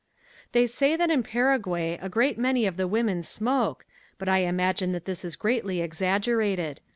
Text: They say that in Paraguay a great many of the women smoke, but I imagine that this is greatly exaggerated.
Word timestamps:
They 0.53 0.65
say 0.65 0.95
that 0.95 1.11
in 1.11 1.21
Paraguay 1.21 1.99
a 2.01 2.09
great 2.09 2.35
many 2.35 2.65
of 2.65 2.75
the 2.75 2.87
women 2.87 3.21
smoke, 3.21 3.85
but 4.17 4.27
I 4.27 4.39
imagine 4.39 4.93
that 4.93 5.05
this 5.05 5.23
is 5.23 5.35
greatly 5.35 5.79
exaggerated. 5.81 6.81